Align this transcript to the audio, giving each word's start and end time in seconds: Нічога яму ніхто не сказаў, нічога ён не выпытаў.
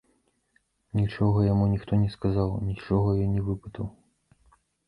Нічога 0.99 1.43
яму 1.51 1.67
ніхто 1.75 2.01
не 2.05 2.09
сказаў, 2.15 2.57
нічога 2.73 3.09
ён 3.25 3.31
не 3.37 3.47
выпытаў. 3.51 3.85